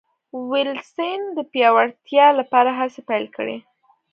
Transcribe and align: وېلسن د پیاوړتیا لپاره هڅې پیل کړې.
وېلسن 0.51 1.19
د 1.37 1.39
پیاوړتیا 1.51 2.27
لپاره 2.39 2.69
هڅې 2.79 3.01
پیل 3.09 3.25
کړې. 3.35 3.57